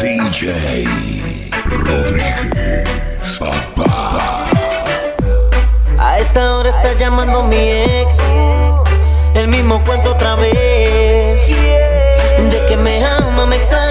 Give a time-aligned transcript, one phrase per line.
[0.00, 0.86] DJ
[1.64, 4.46] Rodríguez, papá.
[5.98, 8.22] A esta hora está llamando mi ex.
[9.34, 11.48] El mismo cuento otra vez.
[11.48, 13.89] De que me ama, me extraña,